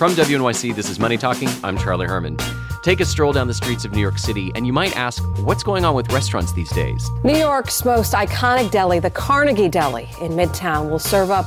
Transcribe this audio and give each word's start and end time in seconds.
From 0.00 0.12
WNYC, 0.12 0.74
this 0.74 0.88
is 0.88 0.98
Money 0.98 1.18
Talking. 1.18 1.50
I'm 1.62 1.76
Charlie 1.76 2.06
Herman. 2.06 2.38
Take 2.82 3.00
a 3.00 3.04
stroll 3.04 3.34
down 3.34 3.48
the 3.48 3.52
streets 3.52 3.84
of 3.84 3.92
New 3.92 4.00
York 4.00 4.16
City, 4.16 4.50
and 4.54 4.66
you 4.66 4.72
might 4.72 4.96
ask, 4.96 5.22
what's 5.40 5.62
going 5.62 5.84
on 5.84 5.94
with 5.94 6.10
restaurants 6.10 6.54
these 6.54 6.70
days? 6.70 7.06
New 7.22 7.36
York's 7.36 7.84
most 7.84 8.14
iconic 8.14 8.70
deli, 8.70 8.98
the 8.98 9.10
Carnegie 9.10 9.68
Deli 9.68 10.08
in 10.22 10.32
Midtown, 10.32 10.88
will 10.88 10.98
serve 10.98 11.30
up 11.30 11.44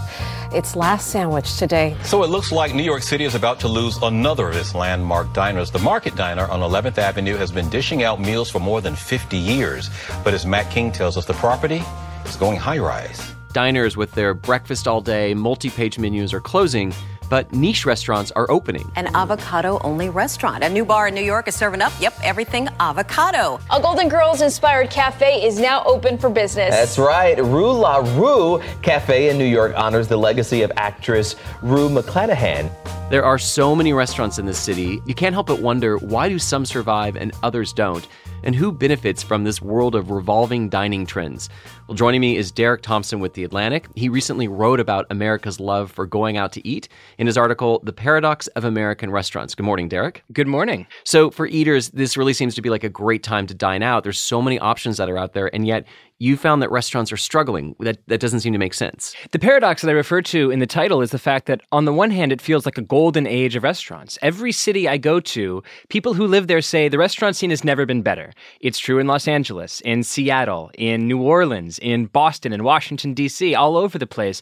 its 0.53 0.75
last 0.75 1.07
sandwich 1.07 1.57
today. 1.57 1.97
So 2.03 2.21
it 2.21 2.27
looks 2.27 2.51
like 2.51 2.75
New 2.75 2.83
York 2.83 3.01
City 3.01 3.23
is 3.23 3.33
about 3.33 3.59
to 3.61 3.67
lose 3.67 3.97
another 4.03 4.49
of 4.49 4.55
its 4.55 4.75
landmark 4.75 5.33
diners. 5.33 5.71
The 5.71 5.79
Market 5.79 6.15
Diner 6.15 6.45
on 6.45 6.59
11th 6.59 6.99
Avenue 6.99 7.37
has 7.37 7.51
been 7.51 7.67
dishing 7.69 8.03
out 8.03 8.21
meals 8.21 8.51
for 8.51 8.59
more 8.59 8.81
than 8.81 8.95
50 8.95 9.35
years. 9.35 9.89
But 10.23 10.35
as 10.35 10.45
Matt 10.45 10.69
King 10.69 10.91
tells 10.91 11.17
us, 11.17 11.25
the 11.25 11.33
property 11.33 11.81
is 12.23 12.35
going 12.35 12.57
high 12.57 12.77
rise. 12.77 13.33
Diners 13.53 13.95
with 13.95 14.11
their 14.13 14.33
breakfast 14.33 14.87
all 14.87 14.99
day, 14.99 15.35
multi 15.35 15.69
page 15.69 15.99
menus 15.99 16.33
are 16.33 16.41
closing, 16.41 16.91
but 17.29 17.51
niche 17.53 17.85
restaurants 17.85 18.31
are 18.31 18.49
opening. 18.49 18.91
An 18.95 19.07
avocado 19.15 19.79
only 19.83 20.09
restaurant. 20.09 20.63
A 20.63 20.69
new 20.69 20.85
bar 20.85 21.07
in 21.07 21.15
New 21.15 21.21
York 21.21 21.47
is 21.47 21.55
serving 21.55 21.81
up, 21.81 21.93
yep, 21.99 22.13
everything 22.23 22.67
avocado. 22.79 23.59
A 23.71 23.81
Golden 23.81 24.09
Girls 24.09 24.41
inspired 24.41 24.89
cafe 24.89 25.45
is 25.45 25.59
now 25.59 25.83
open 25.85 26.17
for 26.17 26.29
business. 26.29 26.71
That's 26.71 26.97
right. 26.97 27.37
Rue 27.37 27.71
La 27.71 27.97
Rue 28.17 28.61
Cafe 28.81 29.29
in 29.29 29.37
New 29.37 29.45
York 29.45 29.73
honors 29.75 30.07
the 30.07 30.17
legacy 30.17 30.61
of 30.61 30.71
actress 30.75 31.35
Rue 31.61 31.89
McClanahan. 31.89 32.71
There 33.09 33.23
are 33.23 33.37
so 33.37 33.75
many 33.75 33.93
restaurants 33.93 34.39
in 34.39 34.45
this 34.45 34.57
city, 34.57 35.01
you 35.05 35.13
can't 35.13 35.33
help 35.33 35.47
but 35.47 35.59
wonder 35.59 35.97
why 35.97 36.29
do 36.29 36.39
some 36.39 36.65
survive 36.65 37.15
and 37.15 37.31
others 37.43 37.71
don't? 37.73 38.07
And 38.43 38.53
who 38.53 38.73
benefits 38.73 39.23
from 39.23 39.45
this 39.45 39.61
world 39.61 39.95
of 39.95 40.11
revolving 40.11 40.67
dining 40.67 41.05
trends? 41.05 41.47
Well, 41.87 41.95
joining 41.95 42.19
me 42.19 42.35
is 42.35 42.51
Derek 42.51 42.81
Thompson 42.81 43.21
with 43.21 43.35
The 43.35 43.45
Atlantic. 43.45 43.87
He 43.95 44.09
recently 44.09 44.49
wrote 44.49 44.81
about 44.81 45.05
America's 45.09 45.61
love 45.61 45.89
for 45.91 46.05
going 46.05 46.35
out 46.35 46.51
to 46.53 46.67
eat 46.67 46.89
in 47.17 47.27
his 47.27 47.37
article, 47.37 47.79
The 47.83 47.93
Paradox 47.93 48.47
of 48.47 48.65
American 48.65 49.11
Restaurants. 49.11 49.55
Good 49.55 49.65
morning, 49.65 49.87
Derek. 49.87 50.23
Good 50.33 50.47
morning. 50.47 50.87
So, 51.05 51.31
for 51.31 51.47
eaters, 51.47 51.89
this 51.91 52.17
really 52.17 52.33
seems 52.33 52.53
to 52.55 52.61
be 52.61 52.69
like 52.69 52.83
a 52.83 52.89
great 52.89 53.23
time 53.23 53.47
to 53.47 53.53
dine 53.53 53.81
out. 53.81 54.03
There's 54.03 54.19
so 54.19 54.41
many 54.41 54.59
options 54.59 54.97
that 54.97 55.09
are 55.09 55.17
out 55.17 55.33
there, 55.33 55.53
and 55.55 55.65
yet 55.65 55.85
you 56.19 56.37
found 56.37 56.61
that 56.61 56.71
restaurants 56.71 57.11
are 57.11 57.17
struggling. 57.17 57.75
That, 57.79 57.97
that 58.07 58.21
doesn't 58.21 58.39
seem 58.41 58.53
to 58.53 58.59
make 58.59 58.73
sense. 58.73 59.13
The 59.31 59.39
paradox 59.39 59.81
that 59.81 59.89
I 59.89 59.93
refer 59.93 60.21
to 60.21 60.51
in 60.51 60.59
the 60.59 60.67
title 60.67 61.01
is 61.01 61.11
the 61.11 61.19
fact 61.19 61.47
that, 61.47 61.61
on 61.71 61.85
the 61.85 61.93
one 61.93 62.11
hand, 62.11 62.31
it 62.31 62.41
feels 62.41 62.65
like 62.65 62.77
a 62.77 62.81
golden 62.81 63.27
age 63.27 63.55
of 63.55 63.63
restaurants. 63.63 64.17
Every 64.21 64.51
city 64.51 64.87
I 64.87 64.97
go 64.97 65.19
to, 65.19 65.63
people 65.89 66.13
who 66.13 66.25
live 66.25 66.47
there 66.47 66.61
say 66.61 66.87
the 66.87 66.97
restaurant 66.97 67.35
scene 67.35 67.49
has 67.49 67.63
never 67.63 67.85
been 67.85 68.01
better. 68.01 68.31
It's 68.59 68.79
true 68.79 68.99
in 68.99 69.07
Los 69.07 69.27
Angeles, 69.27 69.81
in 69.81 70.03
Seattle, 70.03 70.71
in 70.77 71.07
New 71.07 71.21
Orleans, 71.21 71.79
in 71.79 72.05
Boston, 72.05 72.53
in 72.53 72.63
Washington, 72.63 73.13
D.C., 73.13 73.55
all 73.55 73.77
over 73.77 73.97
the 73.97 74.07
place. 74.07 74.41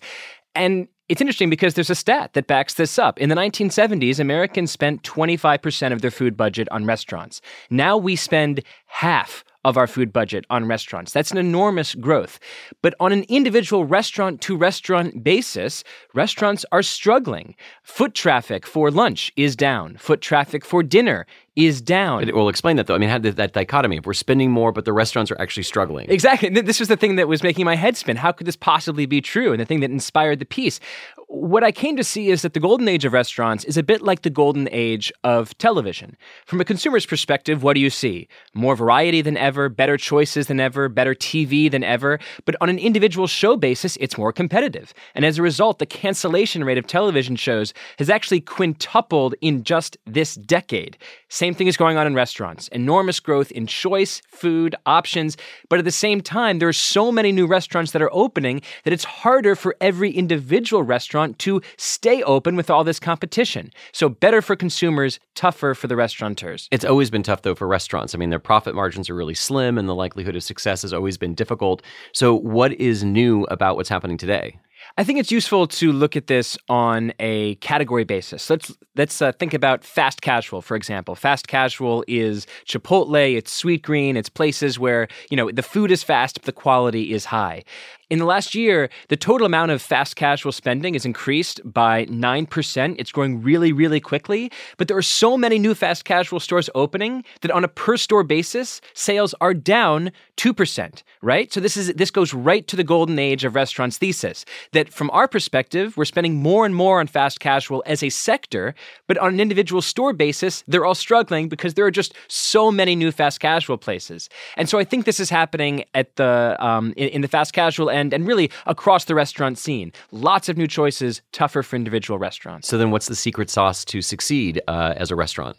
And 0.56 0.88
it's 1.09 1.20
interesting 1.20 1.50
because 1.50 1.73
there's 1.73 1.89
a 1.89 1.95
stat 1.95 2.34
that 2.34 2.47
backs 2.47 2.75
this 2.75 2.97
up. 2.97 3.19
In 3.19 3.28
the 3.28 3.36
1970s, 3.36 4.19
Americans 4.19 4.72
spent 4.72 5.03
25% 5.03 5.92
of 5.92 6.02
their 6.02 6.12
food 6.12 6.38
budget 6.38 6.69
on 6.72 6.86
restaurants. 6.86 7.42
Now 7.69 7.97
we 7.97 8.16
spend 8.16 8.64
half 8.86 9.44
of 9.64 9.78
our 9.78 9.88
food 9.88 10.12
budget 10.12 10.45
on 10.50 10.66
restaurants. 10.66 11.12
That's 11.12 11.31
an 11.31 11.38
enormous 11.38 11.95
growth. 11.95 12.39
But 12.81 12.95
on 13.00 13.12
an 13.12 13.23
individual 13.23 13.86
restaurant 13.86 14.42
to 14.42 14.58
restaurant 14.58 15.23
basis, 15.23 15.84
restaurants 16.14 16.66
are 16.72 16.81
struggling. 16.81 17.56
Foot 17.84 18.16
traffic 18.16 18.66
for 18.66 18.89
lunch 18.89 19.31
is 19.36 19.56
down, 19.56 19.97
foot 19.97 20.22
traffic 20.22 20.66
for 20.66 20.81
dinner 20.81 21.28
is 21.56 21.82
down. 21.82 22.28
It 22.28 22.34
will 22.34 22.50
explain 22.50 22.78
that 22.78 22.88
though. 22.88 22.96
I 22.96 22.98
mean, 22.98 23.10
had 23.10 23.24
that 23.24 23.54
dichotomy. 23.54 23.98
If 23.98 24.06
we're 24.06 24.14
spending 24.14 24.52
more, 24.52 24.72
but 24.72 24.86
the 24.86 24.94
restaurants 24.94 25.32
are 25.32 25.42
actually 25.42 25.64
struggling. 25.64 26.10
Exactly. 26.10 26.50
This 26.50 26.80
was 26.80 26.88
the 26.88 26.96
thing 26.96 27.18
that 27.18 27.28
was 27.28 27.44
making 27.44 27.66
my 27.66 27.76
head 27.76 27.98
spin. 27.98 28.16
How 28.16 28.32
could 28.32 28.48
this 28.48 28.56
possibly 28.56 29.06
be 29.06 29.20
true? 29.20 29.52
And 29.52 29.60
the 29.60 29.66
thing 29.66 29.82
that 29.82 29.92
inspired 29.92 30.40
the 30.40 30.46
piece. 30.46 30.80
What 31.28 31.64
I 31.64 31.72
came 31.72 31.96
to 31.98 32.04
see 32.04 32.30
is 32.30 32.42
that 32.42 32.54
the 32.54 32.60
golden 32.60 32.88
age 32.88 33.06
of 33.06 33.14
restaurants 33.14 33.64
is 33.64 33.78
a 33.78 33.84
bit 33.84 34.02
like 34.02 34.22
the 34.22 34.30
golden 34.30 34.68
age 34.72 35.14
of 35.24 35.58
television. 35.58 36.18
From 36.46 36.60
a 36.60 36.66
consumer's 36.66 37.06
perspective, 37.06 37.64
what 37.64 37.74
do 37.74 37.80
you 37.80 37.90
see? 37.90 38.28
More 38.54 38.76
variety 38.76 39.22
than 39.22 39.38
ever, 39.38 39.70
better 39.70 39.98
choices 39.98 40.48
than 40.48 40.60
ever, 40.60 40.90
better 40.90 41.16
TV 41.16 41.72
than 41.72 41.84
ever. 41.84 42.20
But 42.46 42.56
on 42.59 42.70
an 42.70 42.80
individual 42.80 43.28
show 43.28 43.56
basis, 43.56 43.98
it's 44.02 44.18
more 44.18 44.34
competitive. 44.34 44.94
And 45.16 45.24
as 45.25 45.38
a 45.38 45.42
result, 45.42 45.80
the 45.80 45.86
cancellation 45.86 46.64
rate 46.64 46.78
of 46.78 46.88
television 46.88 47.36
shows 47.38 47.74
has 47.98 48.09
actually 48.09 48.42
quintupled 48.42 49.36
in 49.42 49.64
just 49.64 49.98
this 50.06 50.36
decade. 50.36 50.98
Same 51.41 51.56
thing 51.56 51.66
is 51.66 51.75
going 51.75 51.97
on 51.97 52.06
in 52.06 52.13
restaurants. 52.13 52.68
Enormous 52.68 53.19
growth 53.19 53.52
in 53.52 53.66
choice, 53.66 54.22
food, 54.28 54.75
options. 54.85 55.38
But 55.69 55.79
at 55.79 55.85
the 55.85 55.90
same 55.90 56.22
time, 56.22 56.59
there 56.59 56.69
are 56.69 56.72
so 56.72 57.12
many 57.12 57.31
new 57.31 57.47
restaurants 57.47 57.94
that 57.94 58.02
are 58.03 58.13
opening 58.13 58.62
that 58.84 58.94
it's 58.94 59.06
harder 59.06 59.56
for 59.56 59.75
every 59.81 60.12
individual 60.12 60.84
restaurant 60.84 61.40
to 61.40 61.59
stay 61.78 62.22
open 62.22 62.56
with 62.56 62.69
all 62.69 62.84
this 62.84 63.00
competition. 63.00 63.72
So 63.91 64.07
better 64.07 64.44
for 64.44 64.56
consumers, 64.56 65.19
tougher 65.34 65.74
for 65.74 65.88
the 65.88 65.96
restaurateurs. 65.96 66.68
It's 66.69 66.85
always 66.85 67.09
been 67.09 67.24
tough 67.24 67.41
though 67.41 67.56
for 67.56 67.68
restaurants. 67.68 68.13
I 68.13 68.19
mean, 68.19 68.30
their 68.30 68.38
profit 68.38 68.75
margins 68.75 69.09
are 69.09 69.16
really 69.16 69.34
slim 69.34 69.80
and 69.80 69.90
the 69.90 69.96
likelihood 69.96 70.35
of 70.35 70.44
success 70.44 70.84
has 70.84 70.94
always 70.94 71.18
been 71.18 71.34
difficult. 71.34 71.81
So 72.13 72.35
what 72.35 72.72
is 72.74 73.03
new 73.03 73.46
about 73.46 73.78
what's 73.78 73.90
happening 73.90 74.19
today? 74.19 74.59
I 74.97 75.03
think 75.03 75.19
it's 75.19 75.31
useful 75.31 75.68
to 75.68 75.91
look 75.91 76.16
at 76.16 76.28
this 76.28 76.57
on 76.68 77.13
a 77.19 77.56
category 77.56 78.03
basis. 78.03 78.50
Let's 78.50 78.75
let's 78.96 79.22
uh, 79.22 79.31
think 79.31 79.53
about 79.53 79.84
fast 79.84 80.22
casual, 80.22 80.62
for 80.62 80.75
example. 80.75 81.16
Fast 81.16 81.47
casual 81.47 82.03
is 82.07 82.46
Chipotle, 82.66 83.35
it's 83.35 83.62
Sweetgreen, 83.62 84.16
it's 84.16 84.30
places 84.30 84.78
where 84.78 85.07
you 85.30 85.38
know 85.38 85.50
the 85.51 85.63
food 85.63 85.91
is 85.91 86.03
fast, 86.03 86.35
but 86.35 86.44
the 86.44 86.51
quality 86.51 87.13
is 87.13 87.25
high. 87.25 87.63
In 88.12 88.20
the 88.20 88.26
last 88.26 88.54
year, 88.54 88.90
the 89.08 89.16
total 89.16 89.46
amount 89.46 89.72
of 89.72 89.82
fast 89.82 90.18
casual 90.18 90.52
spending 90.52 90.96
has 90.96 91.06
increased 91.06 91.62
by 91.64 92.06
9%. 92.08 92.96
It's 93.00 93.10
growing 93.10 93.42
really, 93.42 93.72
really 93.72 94.02
quickly. 94.02 94.52
But 94.76 94.90
there 94.90 94.98
are 94.98 95.02
so 95.02 95.38
many 95.38 95.58
new 95.58 95.74
fast 95.74 96.04
casual 96.04 96.42
stores 96.42 96.70
opening 96.76 97.24
that 97.40 97.52
on 97.52 97.64
a 97.64 97.70
per 97.70 97.96
store 97.96 98.24
basis, 98.24 98.82
sales 98.94 99.34
are 99.40 99.54
down 99.54 100.12
2%, 100.36 101.04
right? 101.22 101.54
So 101.54 101.62
this 101.62 101.78
is 101.78 101.94
this 101.94 102.12
goes 102.12 102.34
right 102.34 102.68
to 102.68 102.76
the 102.76 102.84
golden 102.84 103.18
age 103.18 103.46
of 103.46 103.56
restaurants 103.56 103.98
thesis 103.98 104.44
that 104.74 104.92
from 104.92 105.10
our 105.12 105.30
perspective, 105.30 105.96
we're 105.96 106.04
spending 106.04 106.36
more 106.36 106.66
and 106.66 106.76
more 106.76 107.00
on 107.00 107.08
fast 107.08 107.40
casual 107.40 107.82
as 107.86 108.04
a 108.04 108.10
sector, 108.10 108.76
but 109.08 109.18
on 109.20 109.34
an 109.34 109.40
individual 109.40 109.82
store 109.82 110.12
basis, 110.12 110.66
they're 110.68 110.84
all 110.84 110.96
struggling 110.96 111.48
because 111.48 111.76
there 111.76 111.86
are 111.86 111.92
just 111.92 112.14
so 112.28 112.72
many 112.72 112.94
new 112.94 113.12
fast 113.14 113.40
casual 113.40 113.78
places. 113.78 114.28
And 114.58 114.68
so 114.68 114.80
I 114.80 114.84
think 114.84 115.06
this 115.06 115.22
is 115.22 115.30
happening 115.30 115.86
at 115.94 116.18
the 116.18 116.58
um, 116.60 116.94
in, 116.98 117.08
in 117.10 117.22
the 117.22 117.30
fast 117.30 117.54
casual 117.54 117.90
end 117.90 118.00
and 118.01 118.28
really 118.28 118.50
across 118.66 119.06
the 119.06 119.16
restaurant 119.16 119.57
scene. 119.57 119.91
Lots 120.12 120.50
of 120.50 120.57
new 120.57 120.67
choices, 120.67 121.22
tougher 121.31 121.63
for 121.63 121.75
individual 121.75 122.17
restaurants. 122.17 122.67
So 122.67 122.78
then, 122.78 122.91
what's 122.91 123.07
the 123.07 123.16
secret 123.16 123.50
sauce 123.50 123.85
to 123.85 124.01
succeed 124.01 124.62
uh, 124.67 124.94
as 124.97 125.12
a 125.12 125.16
restaurant? 125.16 125.57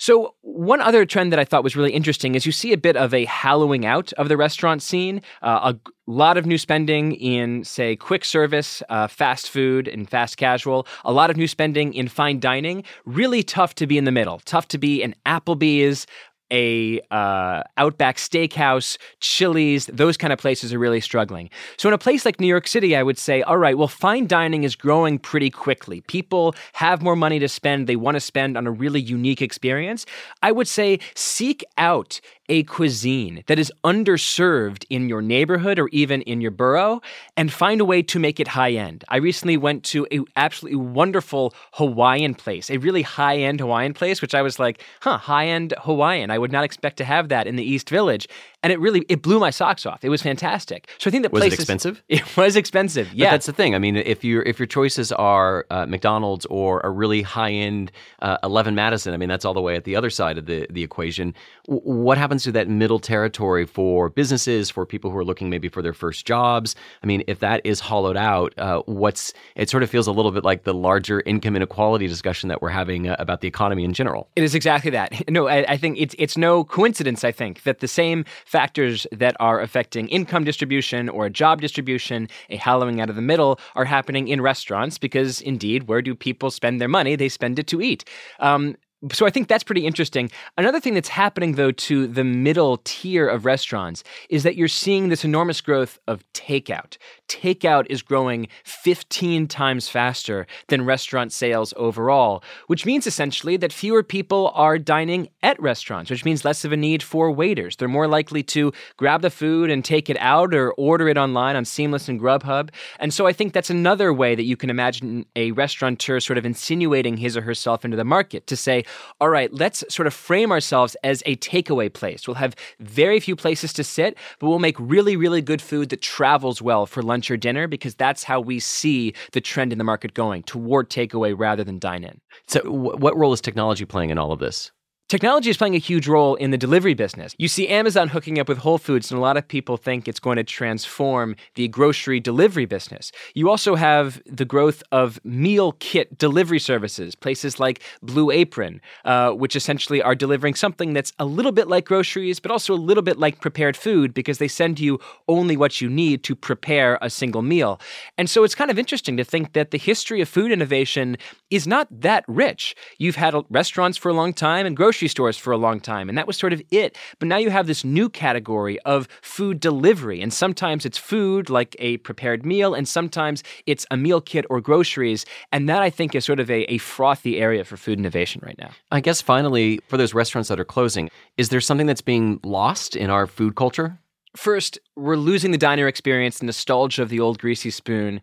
So, 0.00 0.34
one 0.40 0.80
other 0.80 1.04
trend 1.04 1.30
that 1.30 1.38
I 1.38 1.44
thought 1.44 1.62
was 1.62 1.76
really 1.76 1.92
interesting 1.92 2.34
is 2.34 2.46
you 2.46 2.52
see 2.52 2.72
a 2.72 2.78
bit 2.78 2.96
of 2.96 3.12
a 3.12 3.26
hallowing 3.26 3.84
out 3.84 4.14
of 4.14 4.30
the 4.30 4.36
restaurant 4.38 4.82
scene. 4.82 5.20
Uh, 5.42 5.74
a 5.74 5.90
lot 6.10 6.38
of 6.38 6.46
new 6.46 6.56
spending 6.56 7.12
in, 7.16 7.64
say, 7.64 7.96
quick 7.96 8.24
service, 8.24 8.82
uh, 8.88 9.08
fast 9.08 9.50
food, 9.50 9.88
and 9.88 10.08
fast 10.08 10.38
casual. 10.38 10.86
A 11.04 11.12
lot 11.12 11.28
of 11.28 11.36
new 11.36 11.46
spending 11.46 11.92
in 11.92 12.08
fine 12.08 12.40
dining. 12.40 12.82
Really 13.04 13.42
tough 13.42 13.74
to 13.74 13.86
be 13.86 13.98
in 13.98 14.04
the 14.04 14.10
middle. 14.10 14.40
Tough 14.46 14.68
to 14.68 14.78
be 14.78 15.02
an 15.02 15.14
Applebee's, 15.26 16.06
a 16.50 17.00
uh, 17.10 17.62
Outback 17.76 18.16
Steakhouse, 18.16 18.98
Chili's, 19.20 19.86
those 19.86 20.16
kind 20.16 20.32
of 20.32 20.38
places 20.38 20.72
are 20.72 20.78
really 20.78 21.00
struggling. 21.00 21.50
So 21.76 21.88
in 21.88 21.94
a 21.94 21.98
place 21.98 22.24
like 22.24 22.40
New 22.40 22.46
York 22.46 22.66
City, 22.66 22.96
I 22.96 23.02
would 23.02 23.18
say, 23.18 23.42
all 23.42 23.58
right, 23.58 23.76
well, 23.76 23.88
fine 23.88 24.26
dining 24.26 24.64
is 24.64 24.74
growing 24.76 25.18
pretty 25.18 25.50
quickly. 25.50 26.00
People 26.02 26.54
have 26.74 27.02
more 27.02 27.16
money 27.16 27.38
to 27.38 27.48
spend. 27.48 27.86
They 27.86 27.96
want 27.96 28.16
to 28.16 28.20
spend 28.20 28.56
on 28.56 28.66
a 28.66 28.70
really 28.70 29.00
unique 29.00 29.42
experience. 29.42 30.06
I 30.42 30.52
would 30.52 30.68
say 30.68 31.00
seek 31.14 31.64
out 31.78 32.20
a 32.50 32.64
cuisine 32.64 33.44
that 33.46 33.58
is 33.58 33.72
underserved 33.84 34.84
in 34.90 35.08
your 35.08 35.22
neighborhood 35.22 35.78
or 35.78 35.88
even 35.88 36.20
in 36.22 36.40
your 36.40 36.50
borough 36.50 37.00
and 37.36 37.52
find 37.52 37.80
a 37.80 37.84
way 37.84 38.02
to 38.02 38.18
make 38.18 38.40
it 38.40 38.48
high 38.48 38.72
end. 38.72 39.04
I 39.08 39.16
recently 39.18 39.56
went 39.56 39.84
to 39.84 40.06
a 40.12 40.20
absolutely 40.36 40.76
wonderful 40.76 41.54
Hawaiian 41.74 42.34
place, 42.34 42.68
a 42.68 42.78
really 42.78 43.02
high 43.02 43.38
end 43.38 43.60
Hawaiian 43.60 43.94
place, 43.94 44.20
which 44.20 44.34
I 44.34 44.42
was 44.42 44.58
like, 44.58 44.82
huh, 45.00 45.16
high 45.16 45.46
end 45.46 45.72
Hawaiian. 45.82 46.30
I 46.30 46.38
would 46.38 46.52
not 46.52 46.64
expect 46.64 46.96
to 46.98 47.04
have 47.04 47.28
that 47.28 47.46
in 47.46 47.54
the 47.54 47.64
East 47.64 47.88
Village 47.88 48.28
and 48.62 48.72
it 48.72 48.80
really 48.80 49.04
it 49.08 49.22
blew 49.22 49.38
my 49.38 49.50
socks 49.50 49.86
off. 49.86 50.04
It 50.04 50.08
was 50.08 50.22
fantastic. 50.22 50.90
So 50.98 51.08
I 51.08 51.10
think 51.10 51.22
that 51.22 51.32
was 51.32 51.40
places, 51.40 51.58
it 51.58 51.62
expensive. 51.62 52.02
It 52.08 52.36
was 52.36 52.56
expensive. 52.56 53.12
Yeah, 53.12 53.26
but 53.26 53.30
that's 53.32 53.46
the 53.46 53.52
thing. 53.52 53.74
I 53.74 53.78
mean, 53.78 53.96
if 53.96 54.24
your 54.24 54.42
if 54.42 54.58
your 54.58 54.66
choices 54.66 55.12
are 55.12 55.66
uh, 55.70 55.86
McDonald's 55.86 56.46
or 56.46 56.80
a 56.84 56.90
really 56.90 57.22
high 57.22 57.52
end 57.52 57.92
uh, 58.20 58.38
Eleven 58.42 58.74
Madison, 58.74 59.14
I 59.14 59.16
mean, 59.16 59.28
that's 59.28 59.44
all 59.44 59.54
the 59.54 59.60
way 59.60 59.76
at 59.76 59.84
the 59.84 59.96
other 59.96 60.10
side 60.10 60.38
of 60.38 60.46
the 60.46 60.66
the 60.70 60.82
equation. 60.82 61.34
W- 61.66 61.82
what 61.82 62.18
happens 62.18 62.42
to 62.44 62.52
that 62.52 62.68
middle 62.68 62.98
territory 62.98 63.66
for 63.66 64.08
businesses, 64.10 64.70
for 64.70 64.84
people 64.84 65.10
who 65.10 65.16
are 65.16 65.24
looking 65.24 65.50
maybe 65.50 65.68
for 65.68 65.82
their 65.82 65.94
first 65.94 66.26
jobs? 66.26 66.74
I 67.02 67.06
mean, 67.06 67.24
if 67.26 67.40
that 67.40 67.60
is 67.64 67.80
hollowed 67.80 68.16
out, 68.16 68.52
uh, 68.58 68.82
what's 68.86 69.32
it 69.56 69.70
sort 69.70 69.82
of 69.82 69.90
feels 69.90 70.06
a 70.06 70.12
little 70.12 70.32
bit 70.32 70.44
like 70.44 70.64
the 70.64 70.74
larger 70.74 71.22
income 71.24 71.56
inequality 71.56 72.06
discussion 72.06 72.48
that 72.48 72.60
we're 72.60 72.68
having 72.70 73.08
uh, 73.08 73.16
about 73.18 73.40
the 73.40 73.48
economy 73.48 73.84
in 73.84 73.92
general. 73.92 74.28
It 74.36 74.42
is 74.42 74.54
exactly 74.54 74.90
that. 74.90 75.14
No, 75.30 75.46
I, 75.46 75.64
I 75.68 75.76
think 75.76 75.96
it's 76.00 76.14
it's 76.18 76.36
no 76.36 76.64
coincidence. 76.64 77.22
I 77.22 77.30
think 77.30 77.62
that 77.62 77.78
the 77.78 77.86
same 77.86 78.24
factors 78.50 79.06
that 79.12 79.36
are 79.38 79.60
affecting 79.60 80.08
income 80.08 80.42
distribution 80.42 81.08
or 81.08 81.28
job 81.28 81.60
distribution, 81.60 82.28
a 82.48 82.56
hollowing 82.56 83.00
out 83.00 83.08
of 83.08 83.14
the 83.14 83.22
middle, 83.22 83.60
are 83.76 83.84
happening 83.84 84.26
in 84.26 84.40
restaurants 84.40 84.98
because, 84.98 85.40
indeed, 85.40 85.84
where 85.84 86.02
do 86.02 86.16
people 86.16 86.50
spend 86.50 86.80
their 86.80 86.88
money? 86.88 87.14
They 87.14 87.28
spend 87.28 87.60
it 87.60 87.68
to 87.68 87.80
eat. 87.80 88.04
Um, 88.40 88.74
so 89.12 89.24
I 89.24 89.30
think 89.30 89.48
that's 89.48 89.64
pretty 89.64 89.86
interesting. 89.86 90.30
Another 90.58 90.78
thing 90.78 90.92
that's 90.92 91.08
happening 91.08 91.52
though 91.52 91.70
to 91.72 92.06
the 92.06 92.24
middle 92.24 92.80
tier 92.84 93.26
of 93.26 93.46
restaurants 93.46 94.04
is 94.28 94.42
that 94.42 94.56
you're 94.56 94.68
seeing 94.68 95.08
this 95.08 95.24
enormous 95.24 95.62
growth 95.62 95.98
of 96.06 96.22
takeout. 96.34 96.98
Takeout 97.26 97.86
is 97.88 98.02
growing 98.02 98.48
15 98.64 99.46
times 99.46 99.88
faster 99.88 100.46
than 100.68 100.84
restaurant 100.84 101.32
sales 101.32 101.72
overall, 101.78 102.44
which 102.66 102.84
means 102.84 103.06
essentially 103.06 103.56
that 103.56 103.72
fewer 103.72 104.02
people 104.02 104.52
are 104.54 104.78
dining 104.78 105.28
at 105.42 105.60
restaurants, 105.62 106.10
which 106.10 106.24
means 106.24 106.44
less 106.44 106.64
of 106.66 106.72
a 106.72 106.76
need 106.76 107.02
for 107.02 107.30
waiters. 107.30 107.76
They're 107.76 107.88
more 107.88 108.08
likely 108.08 108.42
to 108.44 108.70
grab 108.98 109.22
the 109.22 109.30
food 109.30 109.70
and 109.70 109.82
take 109.82 110.10
it 110.10 110.18
out 110.18 110.54
or 110.54 110.72
order 110.72 111.08
it 111.08 111.16
online 111.16 111.56
on 111.56 111.64
Seamless 111.64 112.08
and 112.08 112.20
Grubhub. 112.20 112.68
And 112.98 113.14
so 113.14 113.26
I 113.26 113.32
think 113.32 113.54
that's 113.54 113.70
another 113.70 114.12
way 114.12 114.34
that 114.34 114.44
you 114.44 114.58
can 114.58 114.68
imagine 114.68 115.24
a 115.36 115.52
restaurateur 115.52 116.20
sort 116.20 116.36
of 116.36 116.44
insinuating 116.44 117.16
his 117.16 117.34
or 117.34 117.40
herself 117.40 117.82
into 117.84 117.96
the 117.96 118.04
market 118.04 118.46
to 118.48 118.56
say, 118.56 118.84
all 119.20 119.28
right, 119.28 119.52
let's 119.52 119.84
sort 119.88 120.06
of 120.06 120.14
frame 120.14 120.50
ourselves 120.50 120.96
as 121.04 121.22
a 121.26 121.36
takeaway 121.36 121.92
place. 121.92 122.26
We'll 122.26 122.34
have 122.36 122.54
very 122.78 123.20
few 123.20 123.36
places 123.36 123.72
to 123.74 123.84
sit, 123.84 124.16
but 124.38 124.48
we'll 124.48 124.58
make 124.58 124.76
really, 124.78 125.16
really 125.16 125.42
good 125.42 125.62
food 125.62 125.90
that 125.90 126.02
travels 126.02 126.62
well 126.62 126.86
for 126.86 127.02
lunch 127.02 127.30
or 127.30 127.36
dinner 127.36 127.66
because 127.66 127.94
that's 127.94 128.24
how 128.24 128.40
we 128.40 128.60
see 128.60 129.14
the 129.32 129.40
trend 129.40 129.72
in 129.72 129.78
the 129.78 129.84
market 129.84 130.14
going 130.14 130.42
toward 130.44 130.90
takeaway 130.90 131.34
rather 131.36 131.64
than 131.64 131.78
dine 131.78 132.04
in. 132.04 132.20
So, 132.46 132.60
what 132.70 133.16
role 133.16 133.32
is 133.32 133.40
technology 133.40 133.84
playing 133.84 134.10
in 134.10 134.18
all 134.18 134.32
of 134.32 134.38
this? 134.38 134.70
Technology 135.10 135.50
is 135.50 135.56
playing 135.56 135.74
a 135.74 135.78
huge 135.78 136.06
role 136.06 136.36
in 136.36 136.52
the 136.52 136.56
delivery 136.56 136.94
business. 136.94 137.34
You 137.36 137.48
see 137.48 137.66
Amazon 137.66 138.06
hooking 138.06 138.38
up 138.38 138.48
with 138.48 138.58
Whole 138.58 138.78
Foods, 138.78 139.10
and 139.10 139.18
a 139.18 139.20
lot 139.20 139.36
of 139.36 139.48
people 139.48 139.76
think 139.76 140.06
it's 140.06 140.20
going 140.20 140.36
to 140.36 140.44
transform 140.44 141.34
the 141.56 141.66
grocery 141.66 142.20
delivery 142.20 142.64
business. 142.64 143.10
You 143.34 143.50
also 143.50 143.74
have 143.74 144.22
the 144.24 144.44
growth 144.44 144.84
of 144.92 145.18
meal 145.24 145.72
kit 145.80 146.16
delivery 146.16 146.60
services, 146.60 147.16
places 147.16 147.58
like 147.58 147.82
Blue 148.00 148.30
Apron, 148.30 148.80
uh, 149.04 149.32
which 149.32 149.56
essentially 149.56 150.00
are 150.00 150.14
delivering 150.14 150.54
something 150.54 150.92
that's 150.92 151.12
a 151.18 151.24
little 151.24 151.50
bit 151.50 151.66
like 151.66 151.86
groceries, 151.86 152.38
but 152.38 152.52
also 152.52 152.72
a 152.72 152.76
little 152.76 153.02
bit 153.02 153.18
like 153.18 153.40
prepared 153.40 153.76
food 153.76 154.14
because 154.14 154.38
they 154.38 154.46
send 154.46 154.78
you 154.78 155.00
only 155.26 155.56
what 155.56 155.80
you 155.80 155.88
need 155.88 156.22
to 156.22 156.36
prepare 156.36 157.00
a 157.02 157.10
single 157.10 157.42
meal. 157.42 157.80
And 158.16 158.30
so 158.30 158.44
it's 158.44 158.54
kind 158.54 158.70
of 158.70 158.78
interesting 158.78 159.16
to 159.16 159.24
think 159.24 159.54
that 159.54 159.72
the 159.72 159.78
history 159.78 160.20
of 160.20 160.28
food 160.28 160.52
innovation 160.52 161.16
is 161.50 161.66
not 161.66 161.88
that 161.90 162.24
rich. 162.28 162.76
You've 162.98 163.16
had 163.16 163.34
restaurants 163.50 163.98
for 163.98 164.08
a 164.08 164.14
long 164.14 164.32
time 164.32 164.66
and 164.66 164.76
grocery 165.00 165.08
stores 165.08 165.38
for 165.38 165.52
a 165.52 165.56
long 165.56 165.80
time, 165.80 166.10
and 166.10 166.18
that 166.18 166.26
was 166.26 166.36
sort 166.36 166.52
of 166.52 166.60
it. 166.70 166.96
But 167.18 167.28
now 167.28 167.38
you 167.38 167.48
have 167.50 167.66
this 167.66 167.84
new 167.84 168.10
category 168.10 168.78
of 168.80 169.08
food 169.22 169.58
delivery, 169.58 170.20
and 170.20 170.30
sometimes 170.32 170.84
it's 170.84 170.98
food 170.98 171.48
like 171.48 171.74
a 171.78 171.96
prepared 171.98 172.44
meal, 172.44 172.74
and 172.74 172.86
sometimes 172.86 173.42
it's 173.64 173.86
a 173.90 173.96
meal 173.96 174.20
kit 174.20 174.44
or 174.50 174.60
groceries. 174.60 175.24
And 175.52 175.68
that 175.70 175.80
I 175.80 175.88
think 175.88 176.14
is 176.14 176.26
sort 176.26 176.38
of 176.38 176.50
a, 176.50 176.70
a 176.70 176.78
frothy 176.78 177.40
area 177.40 177.64
for 177.64 177.78
food 177.78 177.98
innovation 177.98 178.42
right 178.44 178.58
now. 178.58 178.72
I 178.90 179.00
guess 179.00 179.22
finally, 179.22 179.80
for 179.88 179.96
those 179.96 180.12
restaurants 180.12 180.48
that 180.50 180.60
are 180.60 180.66
closing, 180.66 181.08
is 181.38 181.48
there 181.48 181.62
something 181.62 181.86
that's 181.86 182.02
being 182.02 182.38
lost 182.44 182.94
in 182.94 183.08
our 183.08 183.26
food 183.26 183.54
culture? 183.54 183.98
First, 184.36 184.78
we're 184.96 185.16
losing 185.16 185.50
the 185.50 185.58
diner 185.58 185.88
experience, 185.88 186.40
the 186.40 186.46
nostalgia 186.46 187.02
of 187.02 187.08
the 187.08 187.20
old 187.20 187.38
greasy 187.38 187.70
spoon. 187.70 188.20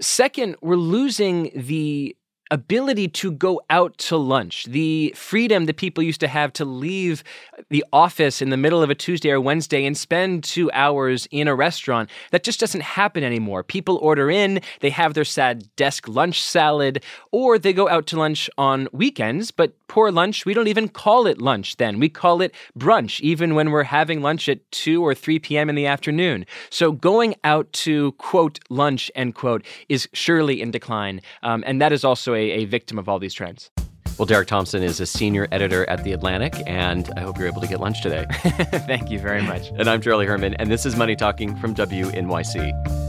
Second, 0.00 0.56
we're 0.62 0.76
losing 0.76 1.50
the 1.54 2.16
ability 2.50 3.08
to 3.08 3.30
go 3.30 3.60
out 3.70 3.96
to 3.98 4.16
lunch, 4.16 4.64
the 4.64 5.12
freedom 5.16 5.66
that 5.66 5.76
people 5.76 6.02
used 6.02 6.20
to 6.20 6.28
have 6.28 6.52
to 6.54 6.64
leave 6.64 7.22
the 7.68 7.84
office 7.92 8.42
in 8.42 8.50
the 8.50 8.56
middle 8.56 8.82
of 8.82 8.90
a 8.90 8.94
Tuesday 8.94 9.30
or 9.30 9.40
Wednesday 9.40 9.84
and 9.86 9.96
spend 9.96 10.42
two 10.42 10.70
hours 10.72 11.28
in 11.30 11.46
a 11.46 11.54
restaurant, 11.54 12.10
that 12.30 12.42
just 12.42 12.60
doesn't 12.60 12.82
happen 12.82 13.22
anymore. 13.22 13.62
People 13.62 13.98
order 13.98 14.30
in, 14.30 14.60
they 14.80 14.90
have 14.90 15.14
their 15.14 15.24
sad 15.24 15.68
desk 15.76 16.08
lunch 16.08 16.42
salad, 16.42 17.02
or 17.30 17.58
they 17.58 17.72
go 17.72 17.88
out 17.88 18.06
to 18.08 18.18
lunch 18.18 18.50
on 18.58 18.88
weekends, 18.92 19.50
but 19.50 19.74
poor 19.86 20.10
lunch, 20.10 20.44
we 20.46 20.54
don't 20.54 20.68
even 20.68 20.88
call 20.88 21.26
it 21.26 21.40
lunch 21.40 21.76
then. 21.76 21.98
We 21.98 22.08
call 22.08 22.40
it 22.40 22.54
brunch, 22.78 23.20
even 23.20 23.54
when 23.54 23.70
we're 23.70 23.84
having 23.84 24.22
lunch 24.22 24.48
at 24.48 24.70
2 24.72 25.04
or 25.04 25.14
3 25.14 25.38
p.m. 25.40 25.68
in 25.68 25.74
the 25.74 25.86
afternoon. 25.86 26.46
So 26.70 26.92
going 26.92 27.34
out 27.44 27.72
to 27.84 28.12
quote 28.12 28.60
lunch, 28.68 29.10
end 29.14 29.34
quote, 29.34 29.64
is 29.88 30.08
surely 30.12 30.62
in 30.62 30.70
decline. 30.70 31.20
Um, 31.42 31.64
and 31.66 31.80
that 31.80 31.92
is 31.92 32.04
also 32.04 32.34
a 32.34 32.39
a, 32.40 32.62
a 32.62 32.64
victim 32.64 32.98
of 32.98 33.08
all 33.08 33.18
these 33.18 33.34
trends. 33.34 33.70
Well, 34.18 34.26
Derek 34.26 34.48
Thompson 34.48 34.82
is 34.82 35.00
a 35.00 35.06
senior 35.06 35.48
editor 35.50 35.88
at 35.88 36.04
The 36.04 36.12
Atlantic, 36.12 36.54
and 36.66 37.10
I 37.16 37.20
hope 37.20 37.38
you're 37.38 37.48
able 37.48 37.62
to 37.62 37.66
get 37.66 37.80
lunch 37.80 38.02
today. 38.02 38.26
Thank 38.32 39.10
you 39.10 39.18
very 39.18 39.42
much. 39.42 39.68
and 39.78 39.88
I'm 39.88 40.02
Charlie 40.02 40.26
Herman, 40.26 40.54
and 40.54 40.70
this 40.70 40.84
is 40.84 40.94
Money 40.94 41.16
Talking 41.16 41.56
from 41.56 41.74
WNYC. 41.74 42.99